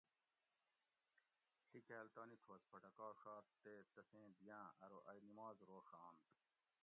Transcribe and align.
ڷِیکاۤل 1.71 2.07
تانی 2.15 2.37
تھوس 2.43 2.61
پھٹکاڛات 2.71 3.45
تے 3.63 3.73
تسیں 3.93 4.27
دیاۤں 4.39 4.67
ارو 4.83 4.99
ائی 5.09 5.19
نماز 5.29 5.55
روڛانت 5.69 6.21